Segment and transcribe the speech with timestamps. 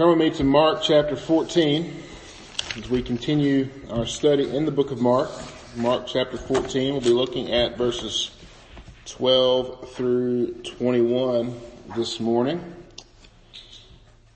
[0.00, 1.94] Turn with me to Mark chapter 14
[2.78, 5.28] as we continue our study in the book of Mark.
[5.76, 8.30] Mark chapter 14, we'll be looking at verses
[9.04, 11.54] 12 through 21
[11.94, 12.64] this morning.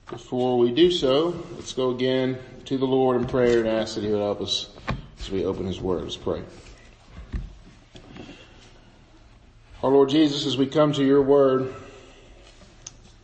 [0.07, 4.03] Before we do so, let's go again to the Lord in prayer and ask that
[4.03, 4.69] He would help us
[5.19, 6.03] as we open His Word.
[6.03, 6.43] Let's pray.
[9.81, 11.73] Our Lord Jesus, as we come to your Word,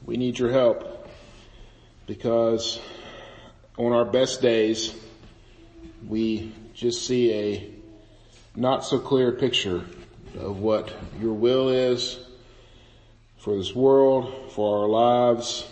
[0.08, 0.91] we need your help
[2.12, 2.78] because
[3.78, 4.94] on our best days,
[6.06, 7.72] we just see a
[8.54, 9.86] not so clear picture
[10.38, 12.20] of what your will is
[13.38, 15.66] for this world, for our lives,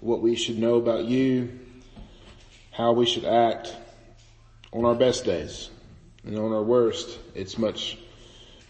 [0.00, 1.60] what we should know about you,
[2.70, 3.76] how we should act
[4.72, 5.68] on our best days.
[6.24, 7.98] And on our worst, it's much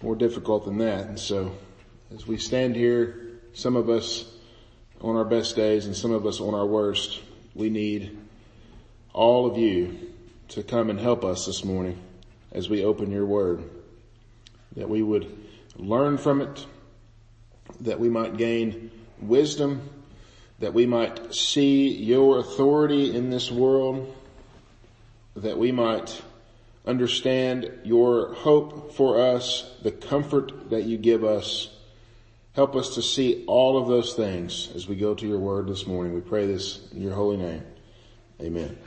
[0.02, 1.06] more difficult than that.
[1.06, 1.56] And so
[2.12, 4.35] as we stand here, some of us
[5.00, 7.20] on our best days and some of us on our worst,
[7.54, 8.16] we need
[9.12, 10.12] all of you
[10.48, 11.98] to come and help us this morning
[12.52, 13.64] as we open your word.
[14.76, 15.34] That we would
[15.76, 16.66] learn from it,
[17.80, 19.88] that we might gain wisdom,
[20.58, 24.14] that we might see your authority in this world,
[25.34, 26.22] that we might
[26.86, 31.68] understand your hope for us, the comfort that you give us,
[32.56, 35.86] Help us to see all of those things as we go to your word this
[35.86, 36.14] morning.
[36.14, 37.62] We pray this in your holy name.
[38.40, 38.78] Amen.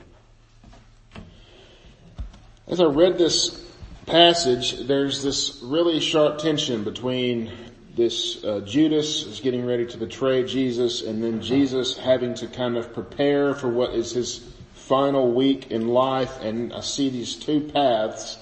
[2.68, 3.64] As I read this
[4.08, 7.52] passage, there's this really sharp tension between
[7.96, 12.76] this uh, Judas is getting ready to betray Jesus and then Jesus having to kind
[12.76, 17.62] of prepare for what is his final week in life and I see these two
[17.62, 18.40] paths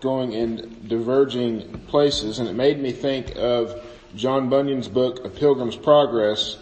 [0.00, 3.80] going in diverging places and it made me think of
[4.14, 6.56] John Bunyan's book, A Pilgrim's Progress.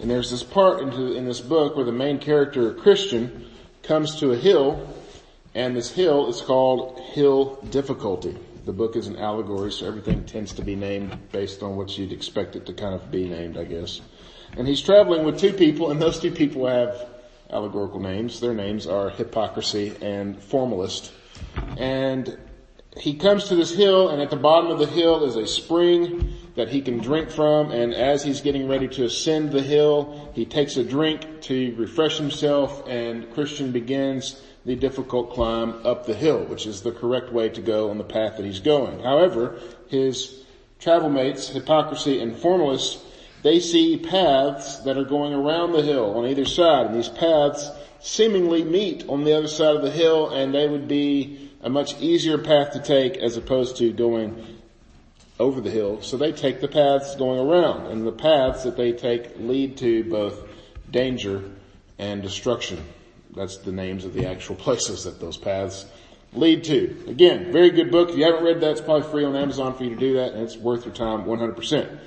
[0.00, 3.46] And there's this part in this book where the main character, Christian,
[3.82, 4.94] comes to a hill,
[5.54, 8.36] and this hill is called Hill Difficulty.
[8.64, 12.12] The book is an allegory, so everything tends to be named based on what you'd
[12.12, 14.00] expect it to kind of be named, I guess.
[14.56, 17.08] And he's traveling with two people, and those two people have
[17.50, 18.40] allegorical names.
[18.40, 21.12] Their names are Hypocrisy and Formalist.
[21.76, 22.38] And
[22.96, 26.34] he comes to this hill, and at the bottom of the hill is a spring,
[26.58, 30.44] that he can drink from and as he's getting ready to ascend the hill, he
[30.44, 36.44] takes a drink to refresh himself and Christian begins the difficult climb up the hill,
[36.46, 38.98] which is the correct way to go on the path that he's going.
[38.98, 40.44] However, his
[40.80, 43.04] travel mates, hypocrisy and formalists,
[43.44, 47.70] they see paths that are going around the hill on either side and these paths
[48.00, 52.00] seemingly meet on the other side of the hill and they would be a much
[52.00, 54.57] easier path to take as opposed to going
[55.38, 56.02] over the hill.
[56.02, 60.04] So they take the paths going around and the paths that they take lead to
[60.04, 60.42] both
[60.90, 61.44] danger
[61.98, 62.84] and destruction.
[63.34, 65.86] That's the names of the actual places that those paths
[66.32, 67.04] lead to.
[67.08, 68.10] Again, very good book.
[68.10, 70.32] If you haven't read that, it's probably free on Amazon for you to do that
[70.32, 71.98] and it's worth your time 100%.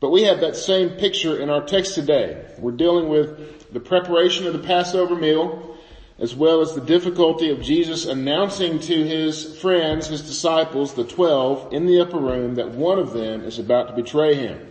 [0.00, 2.44] But we have that same picture in our text today.
[2.58, 5.76] We're dealing with the preparation of the Passover meal
[6.22, 11.72] as well as the difficulty of Jesus announcing to his friends, his disciples, the twelve,
[11.72, 14.68] in the upper room that one of them is about to betray him.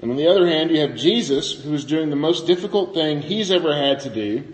[0.00, 3.22] And on the other hand, you have Jesus who is doing the most difficult thing
[3.22, 4.44] he's ever had to do.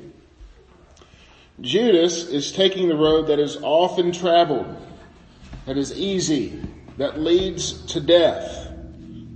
[1.61, 4.77] Judas is taking the road that is often traveled,
[5.67, 6.63] that is easy,
[6.99, 8.69] that leads to death.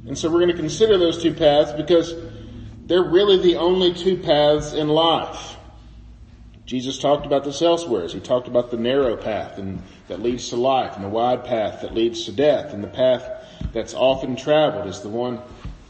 [0.06, 2.14] And so we're going to consider those two paths because
[2.86, 5.56] they're really the only two paths in life.
[6.66, 8.04] Jesus talked about this elsewhere.
[8.04, 11.44] as He talked about the narrow path and that leads to life and the wide
[11.44, 13.28] path that leads to death and the path
[13.72, 15.40] that's often traveled is the one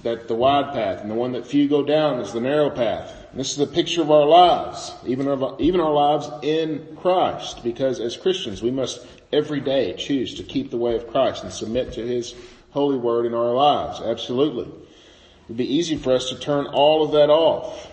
[0.03, 3.15] that the wide path and the one that few go down is the narrow path.
[3.31, 7.65] And this is a picture of our lives, even our, even our lives in Christ,
[7.65, 11.53] because as Christians we must every day choose to keep the way of Christ and
[11.53, 12.35] submit to His
[12.71, 14.01] holy word in our lives.
[14.01, 14.67] Absolutely.
[14.67, 17.91] It would be easy for us to turn all of that off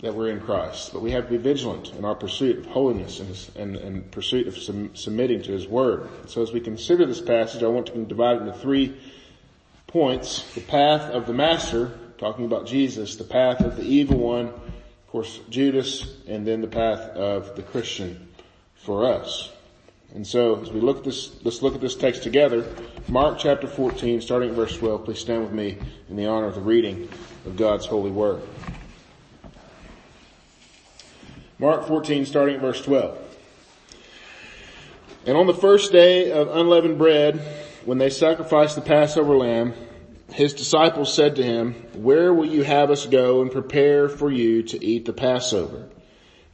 [0.00, 3.18] that we're in Christ, but we have to be vigilant in our pursuit of holiness
[3.18, 6.08] and, his, and, and pursuit of sum, submitting to His Word.
[6.26, 8.96] So as we consider this passage, I want to divide it into three
[9.88, 10.54] points.
[10.54, 15.08] The path of the Master, talking about Jesus, the path of the evil one, of
[15.08, 18.28] course Judas, and then the path of the Christian
[18.76, 19.50] for us.
[20.14, 22.72] And so as we look at this, let's look at this text together.
[23.08, 25.04] Mark chapter 14, starting at verse 12.
[25.04, 25.76] Please stand with me
[26.08, 27.08] in the honor of the reading
[27.44, 28.42] of God's holy word.
[31.60, 33.18] Mark 14 starting at verse 12.
[35.26, 37.40] And on the first day of unleavened bread,
[37.84, 39.74] when they sacrificed the Passover lamb,
[40.32, 44.62] his disciples said to him, where will you have us go and prepare for you
[44.62, 45.88] to eat the Passover?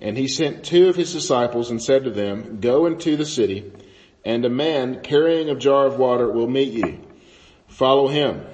[0.00, 3.72] And he sent two of his disciples and said to them, go into the city
[4.24, 7.00] and a man carrying a jar of water will meet you.
[7.68, 8.46] Follow him.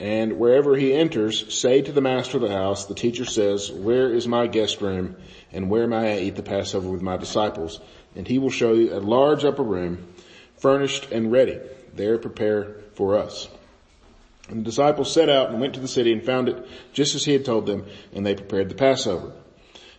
[0.00, 4.12] And wherever he enters, say to the master of the house, the teacher says, where
[4.12, 5.16] is my guest room
[5.52, 7.80] and where may I eat the Passover with my disciples?
[8.14, 10.08] And he will show you a large upper room
[10.56, 11.58] furnished and ready.
[11.94, 13.48] There prepare for us.
[14.48, 17.24] And the disciples set out and went to the city and found it just as
[17.24, 19.32] he had told them, and they prepared the Passover.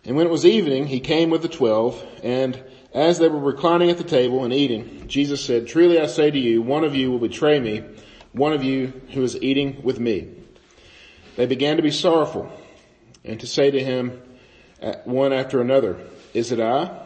[0.06, 2.62] And when it was evening, he came with the twelve, and
[2.94, 6.40] as they were reclining at the table and eating, Jesus said, truly I say to
[6.40, 7.84] you, one of you will betray me,
[8.32, 10.30] one of you who is eating with me.
[11.36, 12.52] They began to be sorrowful
[13.24, 14.20] and to say to him
[15.06, 15.98] one after another,
[16.34, 17.06] is it I?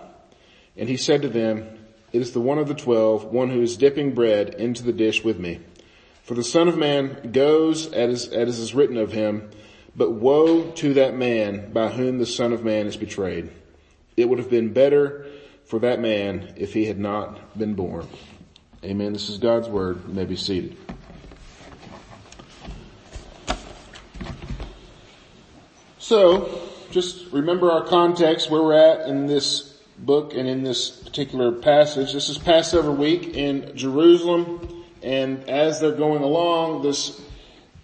[0.76, 1.68] And he said to them,
[2.12, 5.24] it is the one of the twelve, one who is dipping bread into the dish
[5.24, 5.60] with me.
[6.24, 9.50] For the son of man goes as, as is written of him,
[9.96, 13.52] but woe to that man by whom the son of man is betrayed.
[14.16, 15.26] It would have been better
[15.66, 18.08] for that man if he had not been born.
[18.84, 19.14] Amen.
[19.14, 20.02] This is God's word.
[20.08, 20.78] You may be seated.
[25.98, 29.64] So, just remember our context, where we're at in this
[29.98, 32.14] book and in this particular passage.
[32.14, 37.20] This is Passover week in Jerusalem, and as they're going along, this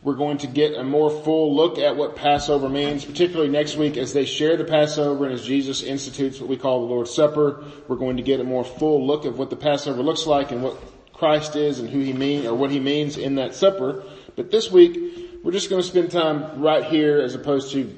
[0.03, 3.97] we're going to get a more full look at what Passover means, particularly next week
[3.97, 7.65] as they share the Passover and as Jesus institutes what we call the Lord's Supper.
[7.87, 10.63] We're going to get a more full look of what the Passover looks like and
[10.63, 10.77] what
[11.11, 14.03] Christ is and who he means or what he means in that supper.
[14.37, 17.93] But this week, we're just going to spend time right here as opposed to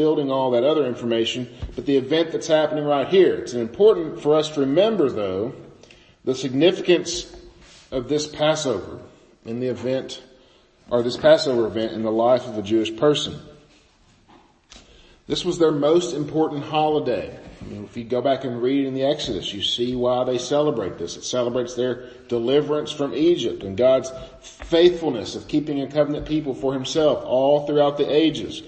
[0.00, 3.34] building all that other information, but the event that's happening right here.
[3.34, 5.52] It's important for us to remember though,
[6.24, 7.30] the significance
[7.90, 8.98] of this Passover
[9.44, 10.22] in the event
[10.88, 13.38] or this Passover event in the life of a Jewish person.
[15.26, 17.38] This was their most important holiday.
[17.68, 20.38] You know, if you go back and read in the Exodus, you see why they
[20.38, 21.18] celebrate this.
[21.18, 24.10] It celebrates their deliverance from Egypt and God's
[24.40, 28.62] faithfulness of keeping a covenant people for himself all throughout the ages.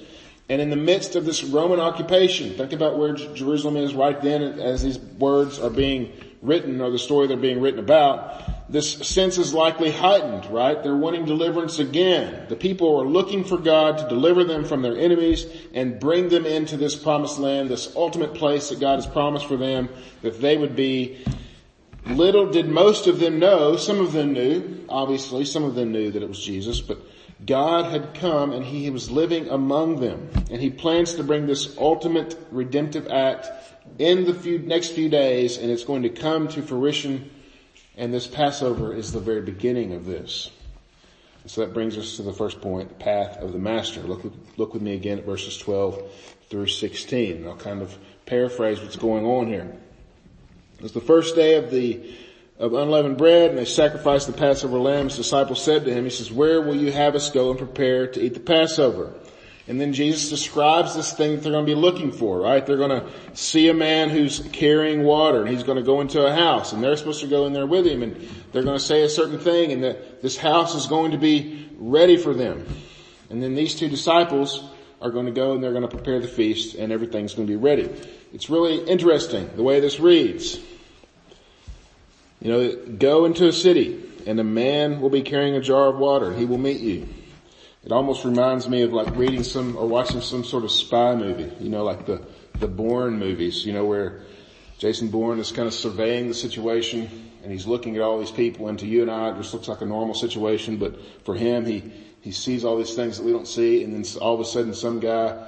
[0.53, 4.61] And in the midst of this Roman occupation, think about where Jerusalem is right then
[4.61, 6.13] as these words are being
[6.43, 10.83] written or the story they're being written about this sense is likely heightened, right?
[10.83, 12.47] They're wanting deliverance again.
[12.51, 16.45] The people are looking for God to deliver them from their enemies and bring them
[16.45, 19.89] into this promised land, this ultimate place that God has promised for them,
[20.21, 21.25] that they would be.
[22.05, 26.11] Little did most of them know, some of them knew, obviously, some of them knew
[26.11, 26.99] that it was Jesus, but
[27.47, 30.31] God had come and He was living among them.
[30.51, 33.49] And He plans to bring this ultimate redemptive act
[33.99, 37.31] in the few, next few days and it's going to come to fruition
[37.97, 40.51] and this Passover is the very beginning of this.
[41.47, 44.01] So that brings us to the first point, the path of the master.
[44.01, 46.03] Look, look with me again at verses 12
[46.49, 47.47] through 16.
[47.47, 47.97] I'll kind of
[48.27, 49.77] paraphrase what's going on here.
[50.81, 52.15] It's the first day of the
[52.63, 55.09] of unleavened bread and they sacrificed the Passover lamb.
[55.09, 58.07] His disciples said to him, he says, where will you have us go and prepare
[58.07, 59.13] to eat the Passover?
[59.67, 62.65] And then Jesus describes this thing that they're going to be looking for, right?
[62.65, 66.25] They're going to see a man who's carrying water and he's going to go into
[66.25, 68.15] a house and they're supposed to go in there with him and
[68.53, 71.69] they're going to say a certain thing and that this house is going to be
[71.79, 72.65] ready for them.
[73.29, 74.71] And then these two disciples
[75.01, 77.53] are going to go and they're going to prepare the feast and everything's going to
[77.53, 77.91] be ready.
[78.33, 80.61] It's really interesting the way this reads.
[82.43, 85.99] You know, go into a city and a man will be carrying a jar of
[85.99, 86.33] water.
[86.33, 87.07] He will meet you.
[87.85, 91.53] It almost reminds me of like reading some or watching some sort of spy movie,
[91.61, 92.21] you know, like the,
[92.59, 94.23] the Bourne movies, you know, where
[94.79, 98.67] Jason Bourne is kind of surveying the situation and he's looking at all these people
[98.67, 101.65] and to you and I it just looks like a normal situation, but for him
[101.65, 104.45] he, he sees all these things that we don't see and then all of a
[104.45, 105.47] sudden some guy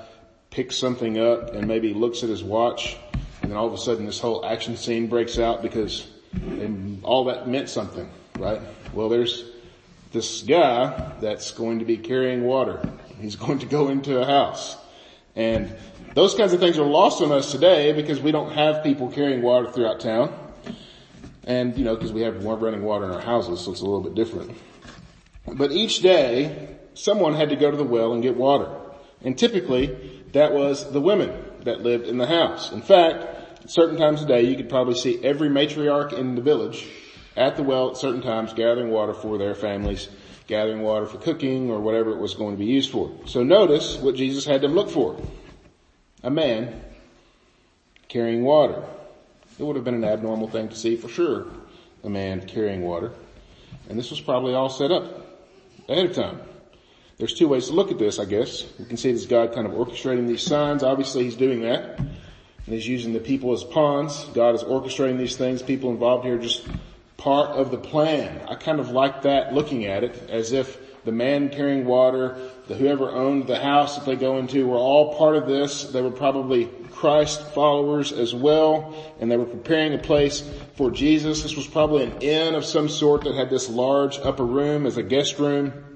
[0.51, 2.97] picks something up and maybe looks at his watch
[3.43, 6.07] and then all of a sudden this whole action scene breaks out because
[7.03, 8.61] all that meant something, right?
[8.93, 9.45] Well there's
[10.13, 12.81] this guy that's going to be carrying water.
[13.21, 14.77] He's going to go into a house.
[15.37, 15.75] And
[16.15, 19.43] those kinds of things are lost on us today because we don't have people carrying
[19.43, 20.33] water throughout town.
[21.43, 24.01] And, you know, because we have running water in our houses, so it's a little
[24.01, 24.57] bit different.
[25.47, 28.71] But each day, someone had to go to the well and get water.
[29.23, 32.73] And typically, that was the women that lived in the house.
[32.73, 33.27] In fact,
[33.67, 36.87] certain times a day, you could probably see every matriarch in the village
[37.37, 40.09] at the well at certain times gathering water for their families,
[40.47, 43.11] gathering water for cooking or whatever it was going to be used for.
[43.27, 45.21] So notice what Jesus had them look for.
[46.23, 46.81] A man
[48.09, 48.83] carrying water.
[49.59, 51.47] It would have been an abnormal thing to see for sure,
[52.03, 53.13] a man carrying water.
[53.89, 55.27] And this was probably all set up
[55.89, 56.41] ahead of time.
[57.19, 58.65] There's two ways to look at this, I guess.
[58.79, 60.83] We can see this God kind of orchestrating these signs.
[60.83, 62.01] Obviously he's doing that.
[62.67, 64.25] And he's using the people as pawns.
[64.35, 65.63] God is orchestrating these things.
[65.63, 66.67] People involved here are just
[67.17, 68.41] part of the plan.
[68.49, 72.75] I kind of like that looking at it as if the man carrying water, the
[72.75, 75.85] whoever owned the house that they go into were all part of this.
[75.85, 81.43] They were probably Christ followers as well, and they were preparing a place for Jesus.
[81.43, 84.97] This was probably an inn of some sort that had this large upper room as
[84.97, 85.94] a guest room.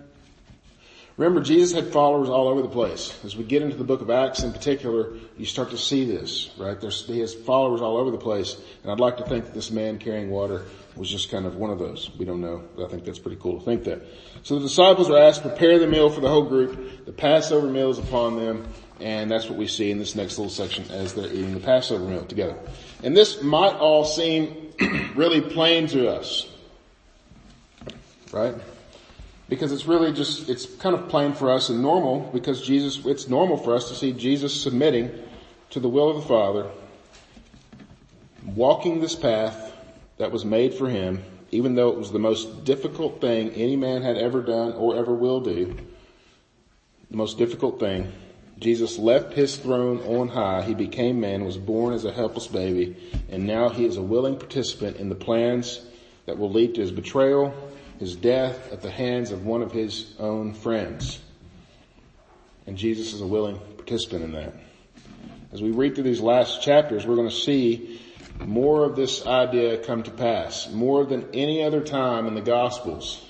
[1.19, 3.19] Remember, Jesus had followers all over the place.
[3.25, 6.51] As we get into the book of Acts in particular, you start to see this,
[6.57, 6.81] right?
[6.81, 8.57] There's, he has followers all over the place.
[8.85, 11.71] And I'd like to think that this man carrying water was just kind of one
[11.71, 12.09] of those.
[12.17, 14.01] We don't know, but I think that's pretty cool to think that.
[14.45, 17.05] So the disciples are asked to prepare the meal for the whole group.
[17.05, 18.69] The Passover meal is upon them.
[19.01, 22.05] And that's what we see in this next little section as they're eating the Passover
[22.05, 22.57] meal together.
[23.03, 24.73] And this might all seem
[25.17, 26.49] really plain to us.
[28.33, 28.55] Right?
[29.49, 33.29] Because it's really just, it's kind of plain for us and normal because Jesus, it's
[33.29, 35.11] normal for us to see Jesus submitting
[35.71, 36.67] to the will of the Father,
[38.45, 39.73] walking this path
[40.19, 44.03] that was made for him, even though it was the most difficult thing any man
[44.03, 45.77] had ever done or ever will do.
[47.11, 48.13] The most difficult thing.
[48.59, 50.63] Jesus left his throne on high.
[50.63, 52.97] He became man, was born as a helpless baby,
[53.31, 55.81] and now he is a willing participant in the plans
[56.27, 57.55] that will lead to his betrayal,
[57.99, 61.21] his death at the hands of one of his own friends.
[62.67, 64.55] And Jesus is a willing participant in that.
[65.53, 68.01] As we read through these last chapters, we're going to see
[68.41, 70.71] more of this idea come to pass.
[70.71, 73.25] More than any other time in the Gospels.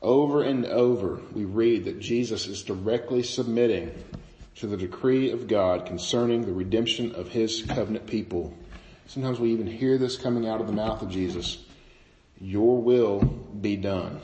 [0.00, 3.92] Over and over, we read that Jesus is directly submitting
[4.56, 8.56] to the decree of God concerning the redemption of his covenant people.
[9.06, 11.64] Sometimes we even hear this coming out of the mouth of Jesus
[12.44, 14.20] your will be done.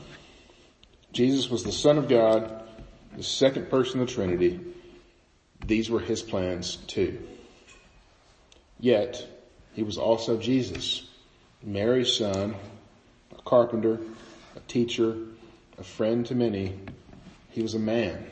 [1.10, 2.62] Jesus was the Son of God,
[3.16, 4.60] the second person of the Trinity.
[5.64, 7.26] These were his plans too.
[8.78, 9.26] Yet,
[9.72, 11.08] he was also Jesus,
[11.62, 12.54] Mary's son,
[13.36, 13.98] a carpenter,
[14.54, 15.16] a teacher,
[15.78, 16.78] a friend to many.
[17.50, 18.26] He was a man,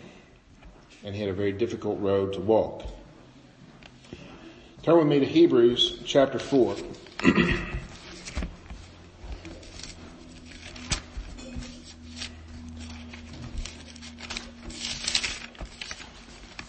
[1.02, 2.82] and he had a very difficult road to walk.
[4.82, 6.76] Turn with me to Hebrews chapter 4.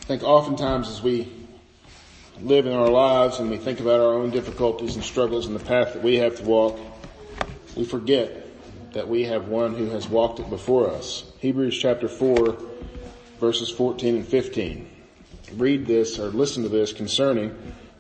[0.10, 1.32] think oftentimes as we
[2.42, 5.64] live in our lives and we think about our own difficulties and struggles and the
[5.64, 6.80] path that we have to walk,
[7.76, 8.48] we forget
[8.94, 11.32] that we have one who has walked it before us.
[11.38, 12.58] Hebrews chapter 4
[13.40, 14.90] verses 14 and 15.
[15.54, 17.56] Read this or listen to this concerning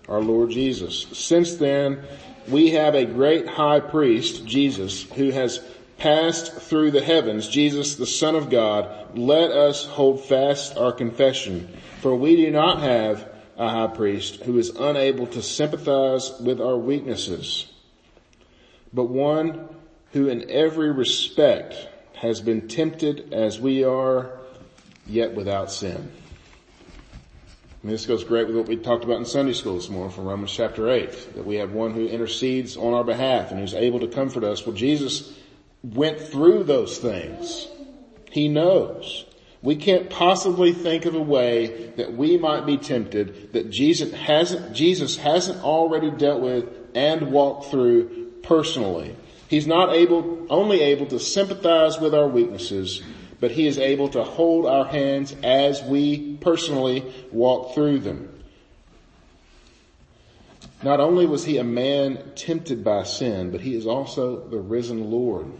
[0.07, 1.05] our Lord Jesus.
[1.13, 2.01] Since then,
[2.47, 5.63] we have a great high priest, Jesus, who has
[5.99, 9.17] passed through the heavens, Jesus, the Son of God.
[9.17, 11.77] Let us hold fast our confession.
[12.01, 16.77] For we do not have a high priest who is unable to sympathize with our
[16.77, 17.71] weaknesses,
[18.93, 19.67] but one
[20.13, 21.75] who in every respect
[22.13, 24.39] has been tempted as we are,
[25.05, 26.11] yet without sin.
[27.83, 30.51] This goes great with what we talked about in Sunday school this morning from Romans
[30.51, 34.07] chapter 8, that we have one who intercedes on our behalf and who's able to
[34.07, 34.65] comfort us.
[34.65, 35.38] Well, Jesus
[35.83, 37.67] went through those things.
[38.31, 39.25] He knows.
[39.61, 44.73] We can't possibly think of a way that we might be tempted that Jesus hasn't,
[44.73, 49.15] Jesus hasn't already dealt with and walked through personally.
[49.49, 53.01] He's not able, only able to sympathize with our weaknesses,
[53.39, 58.33] but he is able to hold our hands as we personally walk through them.
[60.81, 65.11] Not only was he a man tempted by sin, but he is also the risen
[65.11, 65.51] Lord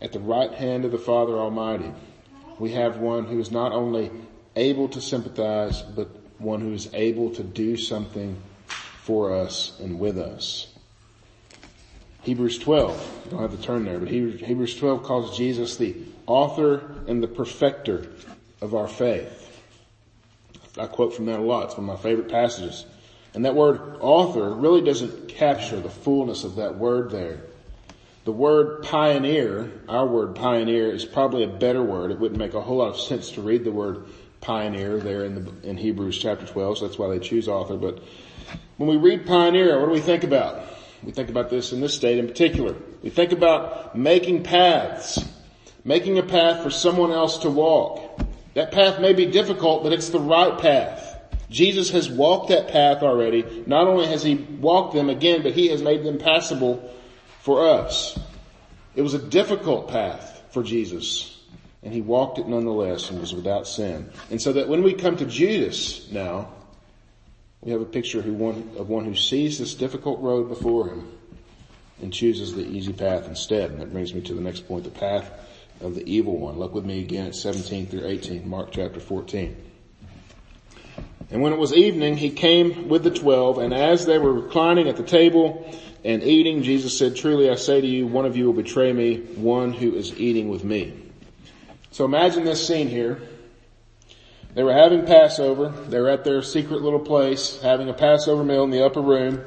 [0.00, 1.92] at the right hand of the Father Almighty
[2.58, 4.10] we have one who is not only
[4.56, 6.08] able to sympathize, but
[6.38, 10.68] one who is able to do something for us and with us.
[12.22, 15.96] Hebrews 12, you don't have to turn there, but Hebrews 12 calls Jesus the
[16.26, 18.06] author and the perfecter
[18.60, 19.40] of our faith.
[20.78, 21.66] I quote from that a lot.
[21.66, 22.86] It's one of my favorite passages.
[23.34, 27.42] And that word author really doesn't capture the fullness of that word there.
[28.24, 32.10] The word pioneer, our word pioneer is probably a better word.
[32.10, 34.06] It wouldn't make a whole lot of sense to read the word
[34.40, 37.76] pioneer there in the, in Hebrews chapter 12, so that's why they choose author.
[37.76, 38.02] But
[38.78, 40.64] when we read pioneer, what do we think about?
[41.02, 42.74] We think about this in this state in particular.
[43.02, 45.22] We think about making paths,
[45.84, 48.22] making a path for someone else to walk.
[48.54, 51.20] That path may be difficult, but it's the right path.
[51.50, 53.64] Jesus has walked that path already.
[53.66, 56.90] Not only has he walked them again, but he has made them passable
[57.44, 58.18] for us.
[58.96, 61.30] It was a difficult path for Jesus.
[61.82, 64.10] and he walked it nonetheless and was without sin.
[64.30, 66.48] And so that when we come to Judas now,
[67.60, 71.06] we have a picture of one, of one who sees this difficult road before him
[72.00, 73.70] and chooses the easy path instead.
[73.70, 75.30] And that brings me to the next point, the path
[75.82, 76.58] of the evil one.
[76.58, 79.54] Look with me again at 17 through 18, Mark chapter 14.
[81.30, 84.88] And when it was evening, he came with the twelve, and as they were reclining
[84.88, 85.70] at the table
[86.04, 89.20] and eating, Jesus said, truly I say to you, one of you will betray me,
[89.36, 90.92] one who is eating with me.
[91.90, 93.22] So imagine this scene here.
[94.54, 95.70] They were having Passover.
[95.70, 99.42] They were at their secret little place, having a Passover meal in the upper room.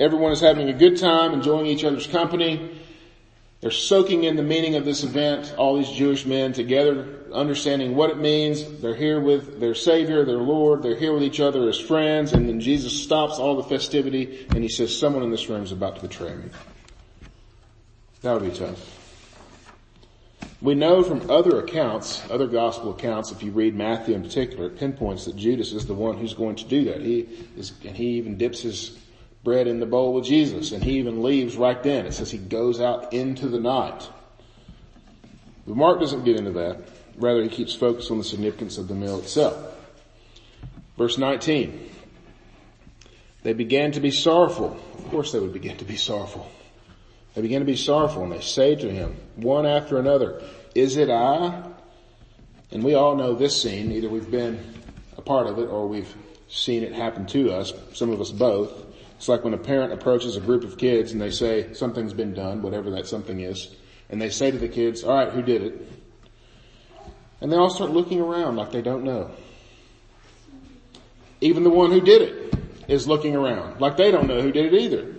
[0.00, 2.81] Everyone is having a good time, enjoying each other's company.
[3.62, 8.10] They're soaking in the meaning of this event, all these Jewish men together, understanding what
[8.10, 8.80] it means.
[8.80, 10.82] They're here with their Savior, their Lord.
[10.82, 12.32] They're here with each other as friends.
[12.32, 15.70] And then Jesus stops all the festivity and he says, someone in this room is
[15.70, 16.50] about to betray me.
[18.22, 18.98] That would be tough.
[20.60, 24.78] We know from other accounts, other gospel accounts, if you read Matthew in particular, it
[24.78, 27.00] pinpoints that Judas is the one who's going to do that.
[27.00, 28.98] He is, and he even dips his
[29.44, 32.06] bread in the bowl with Jesus and he even leaves right then.
[32.06, 34.08] It says he goes out into the night.
[35.66, 36.80] But Mark doesn't get into that.
[37.16, 39.56] Rather, he keeps focused on the significance of the meal itself.
[40.96, 41.90] Verse 19.
[43.42, 44.78] They began to be sorrowful.
[44.98, 46.50] Of course they would begin to be sorrowful.
[47.34, 50.42] They began to be sorrowful and they say to him, one after another,
[50.74, 51.64] is it I?
[52.70, 53.90] And we all know this scene.
[53.92, 54.60] Either we've been
[55.16, 56.14] a part of it or we've
[56.48, 57.72] seen it happen to us.
[57.94, 58.81] Some of us both.
[59.22, 62.34] It's like when a parent approaches a group of kids and they say something's been
[62.34, 63.72] done, whatever that something is,
[64.10, 65.88] and they say to the kids, alright, who did it?
[67.40, 69.30] And they all start looking around like they don't know.
[71.40, 72.54] Even the one who did it
[72.88, 75.14] is looking around like they don't know who did it either.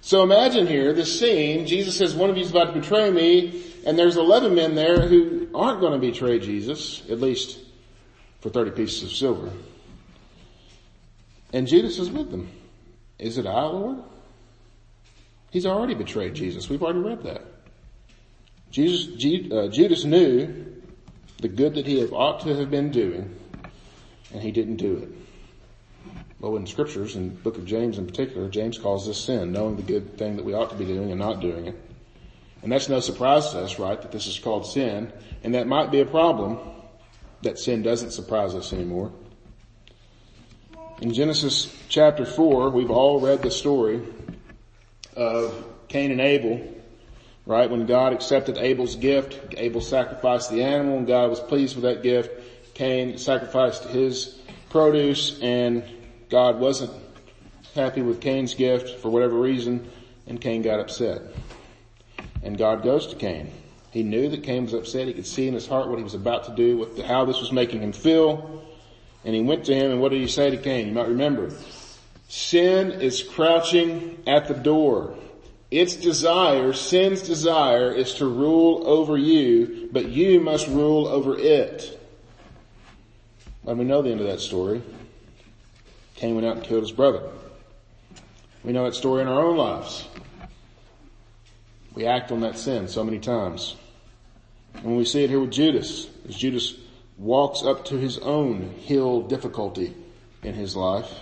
[0.00, 3.64] So imagine here this scene, Jesus says one of you is about to betray me,
[3.84, 7.58] and there's 11 men there who aren't going to betray Jesus, at least
[8.40, 9.50] for 30 pieces of silver.
[11.52, 12.48] And Judas is with them.
[13.18, 13.98] Is it I, Lord?
[15.50, 16.68] He's already betrayed Jesus.
[16.68, 17.42] We've already read that.
[18.70, 19.08] Jesus,
[19.52, 20.80] uh, Judas knew
[21.42, 23.34] the good that he ought to have been doing,
[24.32, 25.08] and he didn't do it.
[26.40, 29.76] Well, in scriptures, in the book of James in particular, James calls this sin, knowing
[29.76, 31.78] the good thing that we ought to be doing and not doing it.
[32.62, 35.12] And that's no surprise to us, right, that this is called sin,
[35.44, 36.58] and that might be a problem
[37.42, 39.12] that sin doesn't surprise us anymore.
[41.02, 44.02] In Genesis chapter 4, we've all read the story
[45.16, 45.52] of
[45.88, 46.60] Cain and Abel,
[47.44, 47.68] right?
[47.68, 52.04] When God accepted Abel's gift, Abel sacrificed the animal and God was pleased with that
[52.04, 52.30] gift.
[52.74, 54.38] Cain sacrificed his
[54.70, 55.82] produce and
[56.30, 56.92] God wasn't
[57.74, 59.90] happy with Cain's gift for whatever reason
[60.28, 61.20] and Cain got upset.
[62.44, 63.50] And God goes to Cain.
[63.90, 65.08] He knew that Cain was upset.
[65.08, 67.40] He could see in his heart what he was about to do, what, how this
[67.40, 68.62] was making him feel.
[69.24, 70.88] And he went to him and what did he say to Cain?
[70.88, 71.50] You might remember.
[72.28, 75.14] Sin is crouching at the door.
[75.70, 81.98] Its desire, sin's desire is to rule over you, but you must rule over it.
[83.66, 84.82] And we know the end of that story.
[86.16, 87.22] Cain went out and killed his brother.
[88.64, 90.06] We know that story in our own lives.
[91.94, 93.76] We act on that sin so many times.
[94.74, 96.74] And when we see it here with Judas, as Judas
[97.22, 99.94] walks up to his own hill difficulty
[100.42, 101.20] in his life.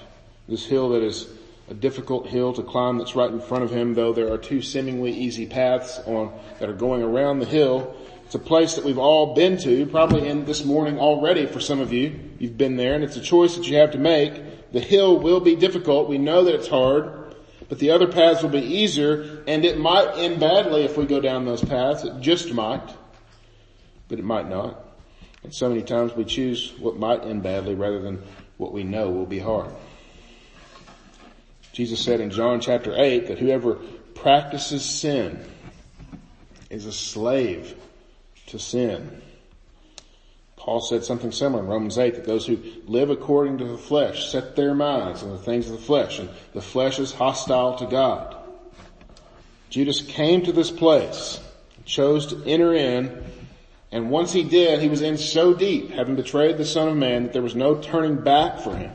[0.49, 1.29] This hill that is
[1.69, 4.63] a difficult hill to climb that's right in front of him, though there are two
[4.63, 7.95] seemingly easy paths on, that are going around the hill.
[8.25, 11.81] It's a place that we've all been to, probably in this morning already for some
[11.81, 12.19] of you.
[12.39, 14.73] You've been there and it's a choice that you have to make.
[14.73, 16.09] The hill will be difficult.
[16.09, 17.35] We know that it's hard,
[17.69, 21.21] but the other paths will be easier and it might end badly if we go
[21.21, 22.05] down those paths.
[22.05, 22.89] It just might,
[24.09, 24.90] but it might not.
[25.43, 28.23] And so many times we choose what might end badly rather than
[28.57, 29.73] what we know will be hard.
[31.73, 33.75] Jesus said in John chapter 8 that whoever
[34.15, 35.43] practices sin
[36.69, 37.75] is a slave
[38.47, 39.23] to sin.
[40.57, 44.31] Paul said something similar in Romans 8 that those who live according to the flesh
[44.31, 47.87] set their minds on the things of the flesh and the flesh is hostile to
[47.87, 48.37] God.
[49.71, 51.41] Judas came to this place,
[51.87, 53.25] chose to enter in
[53.93, 57.25] and once he did, he was in so deep, having betrayed the Son of Man,
[57.25, 58.93] that there was no turning back for him.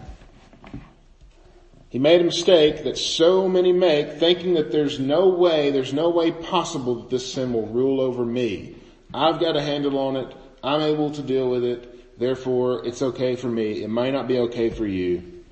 [1.89, 6.09] He made a mistake that so many make, thinking that there's no way, there's no
[6.09, 8.75] way possible that this sin will rule over me.
[9.13, 10.33] I've got a handle on it.
[10.63, 12.19] I'm able to deal with it.
[12.19, 13.83] Therefore, it's okay for me.
[13.83, 15.43] It might not be okay for you.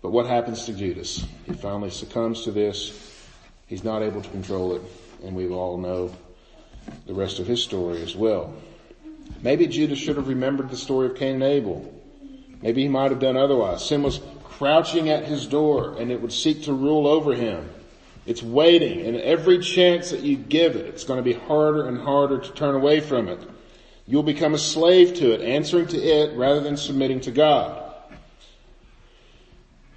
[0.00, 1.24] But what happens to Judas?
[1.46, 3.28] He finally succumbs to this.
[3.66, 4.82] He's not able to control it.
[5.22, 6.14] And we all know
[7.06, 8.54] the rest of his story as well.
[9.42, 11.92] Maybe Judas should have remembered the story of Cain and Abel.
[12.62, 13.84] Maybe he might have done otherwise.
[13.84, 17.68] Sin was crouching at his door and it would seek to rule over him.
[18.26, 21.98] It's waiting and every chance that you give it, it's going to be harder and
[21.98, 23.40] harder to turn away from it.
[24.06, 27.82] You'll become a slave to it, answering to it rather than submitting to God.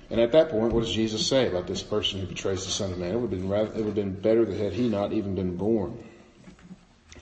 [0.09, 2.93] And at that point, what does Jesus say about this person who betrays the Son
[2.93, 3.11] of Man?
[3.11, 5.35] It would have been, rather, it would have been better that had he not even
[5.35, 6.01] been born.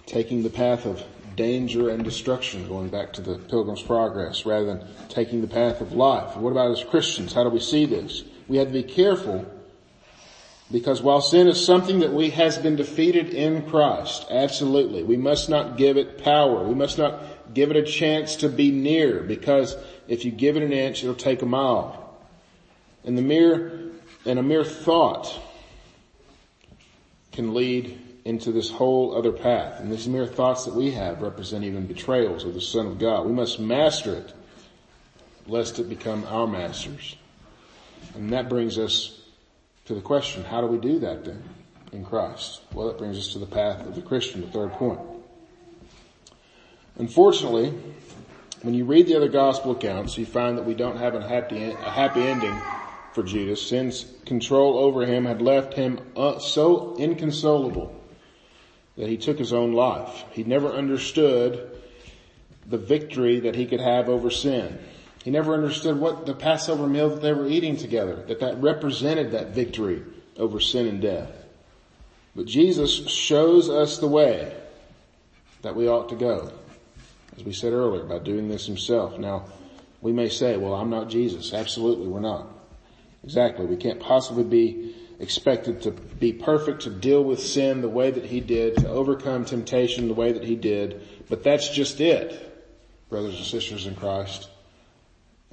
[0.06, 1.04] Taking the path of
[1.36, 5.94] danger and destruction, going back to the Pilgrim's Progress, rather than taking the path of
[5.94, 6.36] life.
[6.38, 7.34] What about as Christians?
[7.34, 8.24] How do we see this?
[8.48, 9.46] We have to be careful
[10.72, 15.48] because while sin is something that we has been defeated in Christ, absolutely, we must
[15.48, 16.64] not give it power.
[16.64, 19.76] We must not give it a chance to be near because
[20.08, 22.18] if you give it an inch, it'll take a mile.
[23.04, 23.92] And the mere,
[24.26, 25.40] and a mere thought
[27.32, 29.80] can lead into this whole other path.
[29.80, 33.26] And these mere thoughts that we have represent even betrayals of the Son of God.
[33.28, 34.34] We must master it
[35.48, 37.16] lest it become our masters.
[38.16, 39.22] And that brings us
[39.86, 41.44] to the question, how do we do that then
[41.92, 42.62] in Christ?
[42.74, 45.00] Well, that brings us to the path of the Christian, the third point.
[46.98, 47.74] Unfortunately,
[48.64, 51.64] when you read the other gospel accounts, you find that we don't have a happy,
[51.64, 52.60] a happy ending
[53.14, 58.02] for Judas since control over him had left him uh, so inconsolable
[58.98, 60.24] that he took his own life.
[60.32, 61.72] He never understood
[62.66, 64.80] the victory that he could have over sin.
[65.24, 69.32] He never understood what the Passover meal that they were eating together, that that represented
[69.32, 70.04] that victory
[70.38, 71.32] over sin and death.
[72.36, 74.56] But Jesus shows us the way
[75.62, 76.52] that we ought to go.
[77.38, 79.18] As we said earlier, by doing this himself.
[79.18, 79.46] Now,
[80.02, 81.54] we may say, well, I'm not Jesus.
[81.54, 82.48] Absolutely, we're not.
[83.24, 83.66] Exactly.
[83.66, 84.85] We can't possibly be
[85.20, 89.46] expected to be perfect, to deal with sin the way that he did, to overcome
[89.46, 91.02] temptation the way that he did.
[91.30, 92.68] But that's just it,
[93.10, 94.50] brothers and sisters in Christ.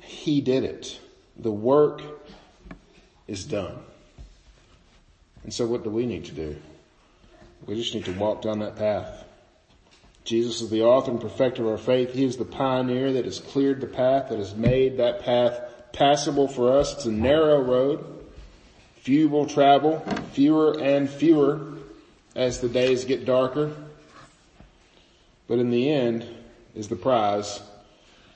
[0.03, 0.99] He did it.
[1.37, 2.03] The work
[3.29, 3.79] is done.
[5.45, 6.57] And so what do we need to do?
[7.67, 9.25] We just need to walk down that path.
[10.25, 12.13] Jesus is the author and perfecter of our faith.
[12.13, 15.61] He is the pioneer that has cleared the path, that has made that path
[15.93, 16.95] passable for us.
[16.95, 18.12] It's a narrow road.
[19.03, 19.99] Few will travel,
[20.31, 21.61] fewer and fewer
[22.37, 23.73] as the days get darker.
[25.49, 26.25] But in the end
[26.77, 27.61] is the prize,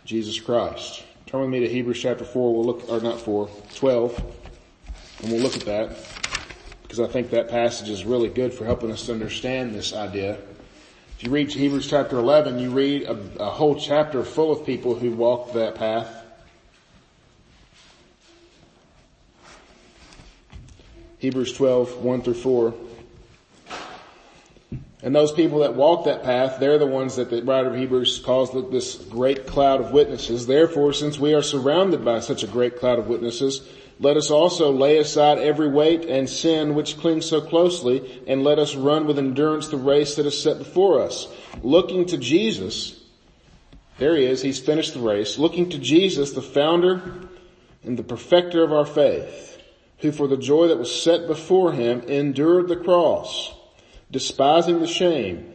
[0.05, 1.05] Jesus Christ.
[1.27, 4.19] Turn with me to Hebrews chapter 4, we'll look, or not 4, 12,
[5.23, 5.97] and we'll look at that
[6.83, 10.37] because I think that passage is really good for helping us to understand this idea.
[11.17, 14.97] If you read Hebrews chapter 11, you read a, a whole chapter full of people
[14.97, 16.16] who walked that path
[21.19, 22.75] Hebrews 12, 1 through 4.
[25.03, 28.19] And those people that walk that path, they're the ones that the writer of Hebrews
[28.19, 30.47] calls this great cloud of witnesses.
[30.47, 33.67] Therefore, since we are surrounded by such a great cloud of witnesses,
[33.99, 38.59] let us also lay aside every weight and sin which clings so closely, and let
[38.59, 41.29] us run with endurance the race that is set before us.
[41.63, 43.01] Looking to Jesus,
[43.99, 47.01] there he is, he's finished the race, looking to Jesus, the founder
[47.85, 49.56] and the perfecter of our faith
[49.99, 53.55] who for the joy that was set before him endured the cross,
[54.11, 55.53] despising the shame,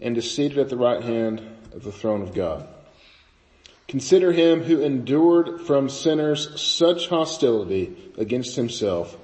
[0.00, 1.40] and is seated at the right hand
[1.72, 2.68] of the throne of God.
[3.88, 9.16] Consider him who endured from sinners such hostility against himself,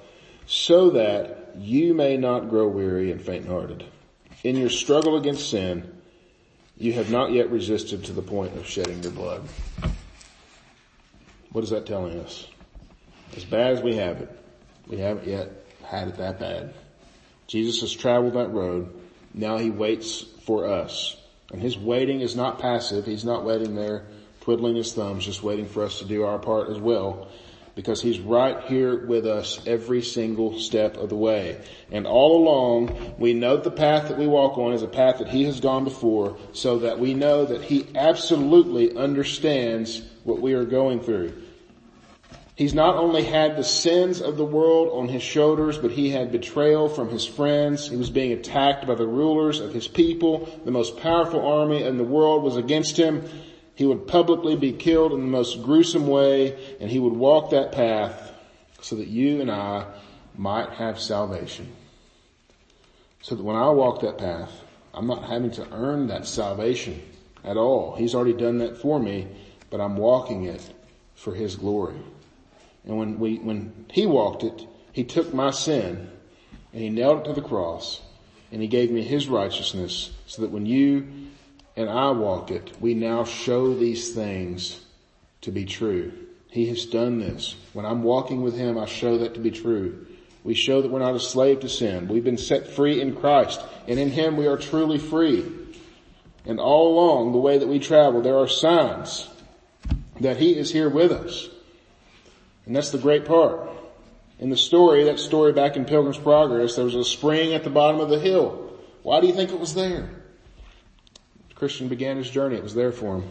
[0.46, 3.84] so that you may not grow weary and faint-hearted.
[4.44, 5.92] In your struggle against sin,
[6.76, 9.42] you have not yet resisted to the point of shedding your blood.
[11.50, 12.46] What is that telling us?
[13.36, 14.38] As bad as we have it,
[14.86, 15.50] we haven't yet
[15.84, 16.74] had it that bad.
[17.46, 18.92] Jesus has traveled that road.
[19.34, 21.16] Now he waits for us.
[21.52, 23.06] And his waiting is not passive.
[23.06, 24.06] He's not waiting there
[24.48, 27.28] twiddling his thumbs, just waiting for us to do our part as well.
[27.74, 31.60] Because he's right here with us every single step of the way.
[31.92, 35.28] And all along, we know the path that we walk on is a path that
[35.28, 40.64] he has gone before so that we know that he absolutely understands what we are
[40.64, 41.34] going through.
[42.58, 46.32] He's not only had the sins of the world on his shoulders, but he had
[46.32, 47.88] betrayal from his friends.
[47.88, 50.48] He was being attacked by the rulers of his people.
[50.64, 53.22] The most powerful army in the world was against him.
[53.76, 57.70] He would publicly be killed in the most gruesome way, and he would walk that
[57.70, 58.34] path
[58.80, 59.86] so that you and I
[60.36, 61.72] might have salvation.
[63.22, 64.50] So that when I walk that path,
[64.92, 67.00] I'm not having to earn that salvation
[67.44, 67.94] at all.
[67.94, 69.28] He's already done that for me,
[69.70, 70.74] but I'm walking it
[71.14, 72.00] for his glory.
[72.88, 76.10] And when we, when he walked it, he took my sin
[76.72, 78.00] and he nailed it to the cross
[78.50, 81.06] and he gave me his righteousness so that when you
[81.76, 84.80] and I walk it, we now show these things
[85.42, 86.12] to be true.
[86.50, 87.54] He has done this.
[87.72, 90.06] When I'm walking with Him, I show that to be true.
[90.42, 92.08] We show that we're not a slave to sin.
[92.08, 95.44] We've been set free in Christ, and in Him we are truly free.
[96.46, 99.28] And all along the way that we travel, there are signs
[100.20, 101.48] that He is here with us.
[102.68, 103.66] And that's the great part.
[104.38, 107.70] In the story, that story back in Pilgrim's Progress, there was a spring at the
[107.70, 108.70] bottom of the hill.
[109.02, 110.10] Why do you think it was there?
[111.48, 112.56] The Christian began his journey.
[112.56, 113.22] It was there for him.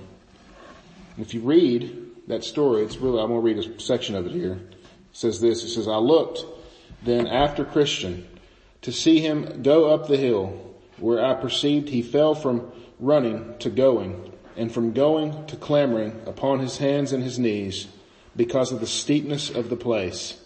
[1.15, 4.25] And if you read that story, it's really, I'm going to read a section of
[4.25, 4.53] it here.
[4.53, 4.75] It
[5.13, 6.43] says this, it says, I looked
[7.03, 8.27] then after Christian
[8.81, 13.69] to see him go up the hill where I perceived he fell from running to
[13.69, 17.87] going and from going to clambering upon his hands and his knees
[18.37, 20.39] because of the steepness of the place.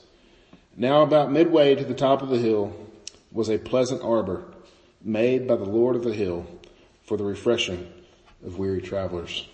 [0.76, 2.74] Now about midway to the top of the hill
[3.32, 4.46] was a pleasant arbor
[5.04, 6.48] made by the Lord of the hill
[7.04, 7.92] for the refreshing
[8.46, 9.48] of weary travelers.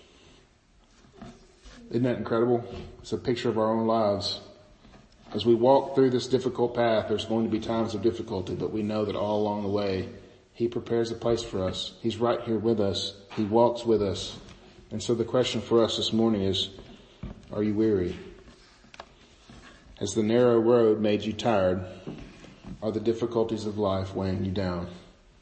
[1.90, 2.64] Isn't that incredible?
[3.00, 4.40] It's a picture of our own lives.
[5.34, 8.72] As we walk through this difficult path, there's going to be times of difficulty, but
[8.72, 10.08] we know that all along the way,
[10.52, 11.94] He prepares a place for us.
[12.00, 13.14] He's right here with us.
[13.36, 14.38] He walks with us.
[14.90, 16.70] And so the question for us this morning is,
[17.52, 18.16] are you weary?
[19.98, 21.84] Has the narrow road made you tired?
[22.82, 24.88] Are the difficulties of life weighing you down?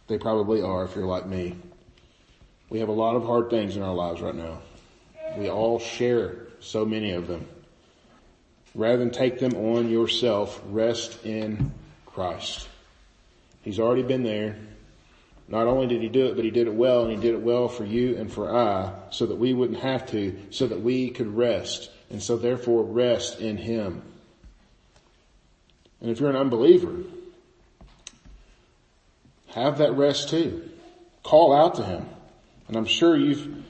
[0.07, 1.57] They probably are if you're like me.
[2.71, 4.61] We have a lot of hard things in our lives right now.
[5.37, 7.47] We all share so many of them.
[8.75, 11.73] Rather than take them on yourself, rest in
[12.07, 12.69] Christ.
[13.63, 14.57] He's already been there.
[15.49, 17.41] Not only did he do it, but he did it well, and he did it
[17.41, 21.11] well for you and for I, so that we wouldn't have to, so that we
[21.11, 21.91] could rest.
[22.11, 24.03] And so therefore rest in him.
[26.01, 26.95] And if you're an unbeliever,
[29.49, 30.69] have that rest too.
[31.23, 32.07] Call out to him.
[32.69, 33.65] And I'm sure you've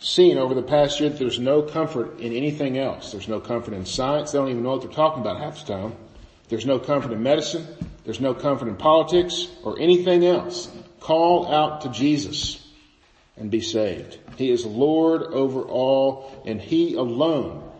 [0.00, 3.12] seen over the past year that there's no comfort in anything else.
[3.12, 4.32] There's no comfort in science.
[4.32, 5.94] They don't even know what they're talking about half the time.
[6.48, 7.66] There's no comfort in medicine.
[8.04, 10.70] There's no comfort in politics or anything else.
[11.00, 12.64] Call out to Jesus
[13.36, 14.18] and be saved.
[14.36, 17.70] He is Lord over all and He alone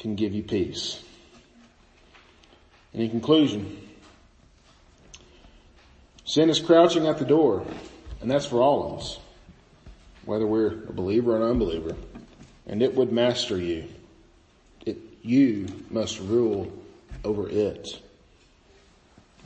[0.00, 1.00] can give you peace.
[2.92, 3.88] And in conclusion,
[6.24, 7.64] sin is crouching at the door
[8.20, 9.18] and that's for all of us
[10.24, 11.96] whether we're a believer or an unbeliever,
[12.66, 13.88] and it would master you.
[14.86, 16.72] It, you must rule
[17.24, 18.00] over it.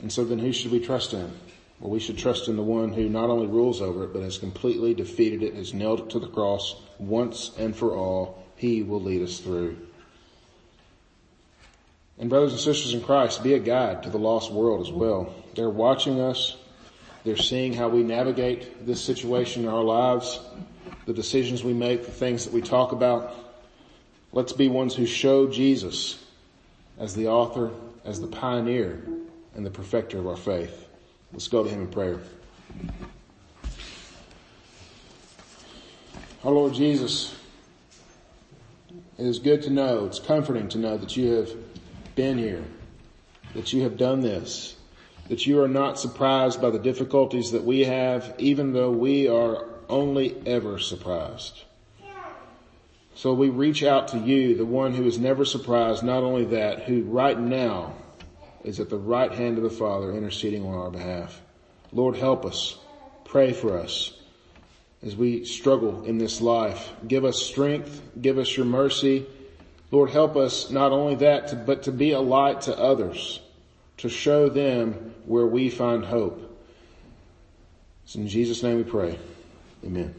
[0.01, 1.31] And so then who should we trust in?
[1.79, 4.37] Well, we should trust in the one who not only rules over it, but has
[4.37, 8.43] completely defeated it, has nailed it to the cross once and for all.
[8.55, 9.84] He will lead us through.
[12.17, 15.33] And brothers and sisters in Christ, be a guide to the lost world as well.
[15.55, 16.55] They're watching us.
[17.23, 20.39] They're seeing how we navigate this situation in our lives
[21.05, 23.33] the decisions we make, the things that we talk about.
[24.31, 26.23] Let's be ones who show Jesus
[26.97, 27.71] as the author,
[28.03, 29.03] as the pioneer,
[29.55, 30.87] and the perfecter of our faith.
[31.31, 32.19] Let's go to Him in prayer.
[36.43, 37.35] Our Lord Jesus,
[39.17, 41.49] it is good to know, it's comforting to know that you have
[42.15, 42.63] been here,
[43.53, 44.75] that you have done this,
[45.29, 49.65] that you are not surprised by the difficulties that we have, even though we are
[49.89, 51.63] only ever surprised.
[53.15, 56.83] So we reach out to you, the one who is never surprised, not only that,
[56.83, 57.93] who right now
[58.63, 61.41] is at the right hand of the Father interceding on our behalf.
[61.93, 62.77] Lord, help us.
[63.23, 64.13] Pray for us
[65.01, 66.91] as we struggle in this life.
[67.07, 68.01] Give us strength.
[68.19, 69.25] Give us your mercy.
[69.95, 73.39] Lord, help us not only that, to, but to be a light to others,
[73.95, 76.41] to show them where we find hope.
[78.03, 79.17] It's in Jesus' name we pray.
[79.85, 80.13] Amen.